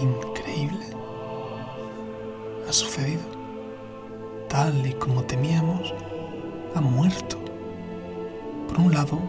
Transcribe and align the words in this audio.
Increíble. 0.00 0.86
Ha 2.68 2.72
sucedido. 2.72 3.22
Tal 4.48 4.86
y 4.86 4.92
como 4.94 5.22
temíamos, 5.24 5.92
ha 6.74 6.80
muerto. 6.80 7.38
Por 8.68 8.80
un 8.80 8.94
lado, 8.94 9.20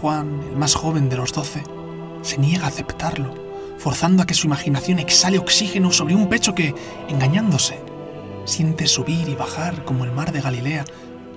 Juan, 0.00 0.40
el 0.50 0.56
más 0.56 0.74
joven 0.74 1.08
de 1.08 1.16
los 1.16 1.32
doce, 1.32 1.62
se 2.22 2.38
niega 2.38 2.64
a 2.64 2.68
aceptarlo, 2.68 3.34
forzando 3.78 4.22
a 4.22 4.26
que 4.26 4.34
su 4.34 4.46
imaginación 4.46 4.98
exhale 4.98 5.38
oxígeno 5.38 5.90
sobre 5.92 6.14
un 6.14 6.28
pecho 6.28 6.54
que, 6.54 6.74
engañándose, 7.08 7.78
siente 8.44 8.86
subir 8.86 9.28
y 9.28 9.34
bajar 9.34 9.84
como 9.84 10.04
el 10.04 10.12
mar 10.12 10.32
de 10.32 10.40
Galilea, 10.40 10.84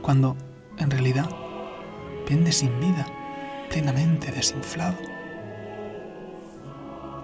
cuando, 0.02 0.35
en 0.77 0.91
realidad, 0.91 1.30
pende 2.27 2.52
sin 2.52 2.80
vida, 2.80 3.05
plenamente 3.70 4.31
desinflado. 4.31 4.98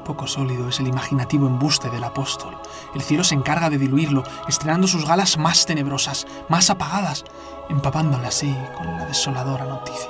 Poco 0.07 0.25
sólido 0.25 0.69
es 0.69 0.79
el 0.79 0.87
imaginativo 0.87 1.47
embuste 1.47 1.89
del 1.89 2.05
apóstol. 2.05 2.57
El 2.95 3.01
cielo 3.01 3.25
se 3.25 3.35
encarga 3.35 3.69
de 3.69 3.77
diluirlo, 3.77 4.23
estrenando 4.47 4.87
sus 4.87 5.05
galas 5.05 5.37
más 5.37 5.65
tenebrosas, 5.65 6.25
más 6.47 6.69
apagadas, 6.69 7.25
empapándole 7.67 8.25
así 8.25 8.55
con 8.77 8.87
la 8.87 9.05
desoladora 9.05 9.65
noticia. 9.65 10.09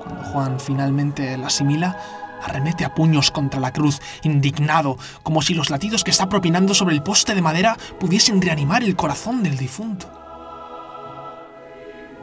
Cuando 0.00 0.22
Juan 0.26 0.60
finalmente 0.60 1.36
la 1.36 1.48
asimila, 1.48 1.98
arremete 2.40 2.84
a 2.84 2.94
puños 2.94 3.32
contra 3.32 3.58
la 3.58 3.72
cruz, 3.72 4.00
indignado, 4.22 4.96
como 5.24 5.42
si 5.42 5.52
los 5.52 5.68
latidos 5.68 6.04
que 6.04 6.12
está 6.12 6.28
propinando 6.28 6.72
sobre 6.72 6.94
el 6.94 7.02
poste 7.02 7.34
de 7.34 7.42
madera 7.42 7.76
pudiesen 7.98 8.40
reanimar 8.40 8.84
el 8.84 8.94
corazón 8.94 9.42
del 9.42 9.56
difunto. 9.56 10.06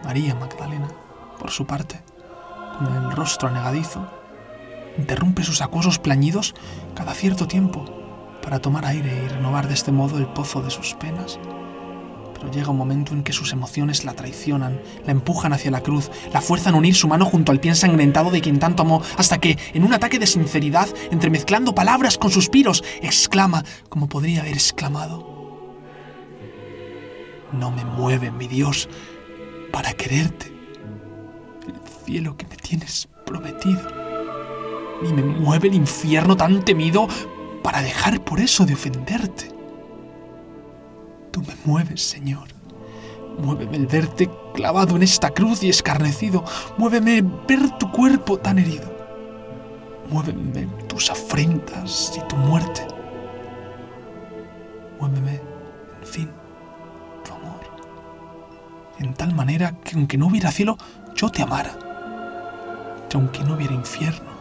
María 0.06 0.36
Magdalena, 0.36 0.88
por 1.38 1.52
su 1.52 1.68
parte, 1.68 2.02
con 2.78 2.96
el 2.96 3.12
rostro 3.12 3.50
anegadizo, 3.50 4.23
interrumpe 4.98 5.44
sus 5.44 5.62
acuosos 5.62 6.00
plañidos 6.00 6.54
cada 6.96 7.14
cierto 7.14 7.48
tiempo 7.48 7.86
para 8.44 8.60
tomar 8.60 8.86
aire 8.86 9.24
y 9.26 9.28
renovar 9.30 9.68
de 9.68 9.74
este 9.74 9.92
modo 9.92 10.18
el 10.18 10.28
pozo 10.28 10.62
de 10.62 10.70
sus 10.70 10.94
penas. 10.96 11.40
Pero 12.34 12.52
llega 12.52 12.72
un 12.72 12.78
momento 12.78 13.14
en 13.14 13.24
que 13.24 13.32
sus 13.32 13.54
emociones 13.54 14.04
la 14.04 14.14
traicionan, 14.14 14.82
la 15.06 15.12
empujan 15.12 15.54
hacia 15.54 15.72
la 15.72 15.82
cruz, 15.82 16.12
la 16.34 16.42
fuerzan 16.42 16.76
a 16.76 16.78
unir 16.78 16.94
su 16.94 17.08
mano 17.08 17.26
junto 17.26 17.54
al 17.54 17.62
pie 17.62 17.72
ensangrentado 17.72 18.32
de 18.32 18.42
quien 18.42 18.60
tanto 18.60 18.84
amó, 18.84 19.02
hasta 19.18 19.38
que, 19.38 19.58
en 19.74 19.84
un 19.84 19.94
ataque 19.94 20.20
de 20.20 20.28
sinceridad, 20.28 20.90
entremezclando 21.10 21.74
palabras 21.74 22.18
con 22.18 22.32
suspiros, 22.32 22.84
exclama, 23.02 23.64
como 23.88 24.10
podría 24.10 24.42
haber 24.42 24.54
exclamado, 24.54 25.26
No 27.54 27.72
me 27.72 27.86
mueve, 27.86 28.30
mi 28.30 28.48
Dios, 28.48 28.90
para 29.72 29.94
quererte, 29.94 30.48
el 31.68 32.06
cielo 32.06 32.36
que 32.36 32.46
me 32.48 32.58
tienes 32.58 33.08
prometido, 33.26 34.13
ni 35.04 35.14
me 35.14 35.24
mueve 35.24 35.68
el 35.68 35.76
infierno 35.76 36.36
tan 36.36 36.64
temido 36.64 37.08
para 37.62 37.82
dejar 37.82 38.24
por 38.24 38.40
eso 38.40 38.66
de 38.66 38.74
ofenderte. 38.74 39.50
Tú 41.32 41.42
me 41.42 41.56
mueves, 41.66 42.02
Señor. 42.02 42.48
Muéveme 43.40 43.78
el 43.78 43.88
verte 43.88 44.30
clavado 44.54 44.96
en 44.96 45.04
esta 45.04 45.32
cruz 45.32 45.64
y 45.64 45.70
escarnecido. 45.70 46.44
Muéveme 46.78 47.24
ver 47.48 47.78
tu 47.78 47.92
cuerpo 47.92 48.38
tan 48.38 48.60
herido. 48.60 48.92
Muéveme 50.10 50.68
tus 50.88 51.10
afrentas 51.10 52.14
y 52.16 52.28
tu 52.28 52.36
muerte. 52.36 52.86
Muéveme, 55.00 55.42
en 56.02 56.08
fin, 56.08 56.30
tu 57.26 57.34
amor. 57.34 57.62
En 59.00 59.14
tal 59.16 59.34
manera 59.34 59.76
que 59.84 59.96
aunque 59.96 60.18
no 60.18 60.28
hubiera 60.28 60.52
cielo, 60.52 60.78
yo 61.16 61.30
te 61.30 61.42
amara. 61.42 61.78
Que 63.10 63.18
aunque 63.18 63.44
no 63.44 63.56
hubiera 63.56 63.74
infierno, 63.74 64.33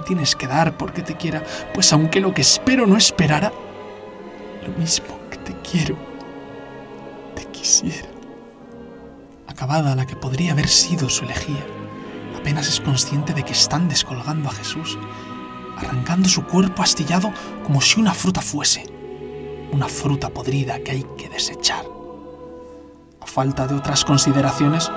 tienes 0.00 0.36
que 0.36 0.46
dar 0.46 0.76
porque 0.76 1.02
te 1.02 1.16
quiera, 1.16 1.42
pues 1.74 1.92
aunque 1.92 2.20
lo 2.20 2.34
que 2.34 2.42
espero 2.42 2.86
no 2.86 2.96
esperara, 2.96 3.52
lo 4.66 4.72
mismo 4.78 5.18
que 5.30 5.38
te 5.38 5.54
quiero, 5.60 5.96
te 7.34 7.44
quisiera. 7.46 8.08
Acabada 9.46 9.94
la 9.94 10.06
que 10.06 10.16
podría 10.16 10.52
haber 10.52 10.68
sido 10.68 11.08
su 11.08 11.24
elegía, 11.24 11.64
apenas 12.38 12.68
es 12.68 12.80
consciente 12.80 13.34
de 13.34 13.42
que 13.42 13.52
están 13.52 13.88
descolgando 13.88 14.48
a 14.48 14.52
Jesús, 14.52 14.98
arrancando 15.76 16.28
su 16.28 16.44
cuerpo 16.44 16.82
astillado 16.82 17.32
como 17.64 17.80
si 17.80 18.00
una 18.00 18.14
fruta 18.14 18.40
fuese, 18.40 18.84
una 19.72 19.88
fruta 19.88 20.30
podrida 20.30 20.78
que 20.80 20.92
hay 20.92 21.06
que 21.16 21.28
desechar. 21.28 21.84
A 23.20 23.26
falta 23.26 23.66
de 23.66 23.74
otras 23.74 24.04
consideraciones, 24.04 24.90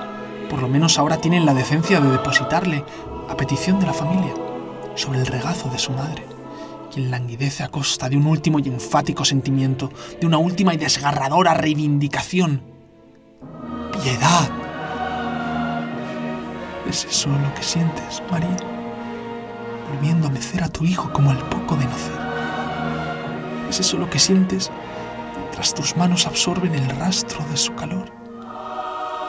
por 0.48 0.60
lo 0.60 0.68
menos 0.68 0.98
ahora 0.98 1.18
tienen 1.18 1.46
la 1.46 1.54
decencia 1.54 2.00
de 2.00 2.10
depositarle, 2.10 2.84
a 3.28 3.36
petición 3.36 3.80
de 3.80 3.86
la 3.86 3.94
familia, 3.94 4.34
sobre 4.94 5.20
el 5.20 5.26
regazo 5.26 5.68
de 5.70 5.78
su 5.78 5.92
madre, 5.92 6.24
quien 6.92 7.10
languidece 7.10 7.62
a 7.62 7.68
costa 7.68 8.08
de 8.08 8.16
un 8.16 8.26
último 8.26 8.58
y 8.58 8.68
enfático 8.68 9.24
sentimiento, 9.24 9.90
de 10.20 10.26
una 10.26 10.38
última 10.38 10.74
y 10.74 10.76
desgarradora 10.76 11.54
reivindicación. 11.54 12.62
¡Piedad! 13.92 14.50
¿Es 16.88 17.04
eso 17.04 17.28
lo 17.30 17.54
que 17.54 17.62
sientes, 17.62 18.22
María? 18.30 18.56
Volviendo 19.92 20.28
a 20.28 20.30
mecer 20.30 20.62
a 20.62 20.68
tu 20.68 20.84
hijo 20.84 21.12
como 21.12 21.30
al 21.30 21.38
poco 21.48 21.76
de 21.76 21.86
nacer. 21.86 22.20
¿Es 23.68 23.80
eso 23.80 23.98
lo 23.98 24.08
que 24.08 24.18
sientes 24.18 24.70
mientras 25.36 25.74
tus 25.74 25.96
manos 25.96 26.26
absorben 26.26 26.74
el 26.74 26.88
rastro 26.90 27.44
de 27.50 27.56
su 27.56 27.74
calor? 27.74 28.12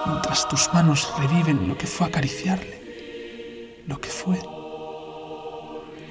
Mientras 0.05 0.47
tus 0.47 0.71
manos 0.73 1.11
reviven 1.17 1.67
lo 1.67 1.77
que 1.77 1.87
fue 1.87 2.07
acariciarle, 2.07 3.81
lo 3.87 3.99
que 3.99 4.09
fue. 4.09 4.54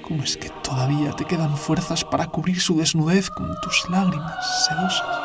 ¿Cómo 0.07 0.23
es 0.23 0.37
que 0.37 0.49
todavía 0.63 1.11
te 1.13 1.25
quedan 1.25 1.57
fuerzas 1.57 2.05
para 2.05 2.27
cubrir 2.27 2.61
su 2.61 2.77
desnudez 2.77 3.31
con 3.31 3.59
tus 3.61 3.89
lágrimas 3.89 4.67
sedosas? 4.67 5.24